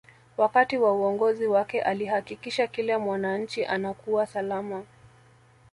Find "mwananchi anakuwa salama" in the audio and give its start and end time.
2.99-4.83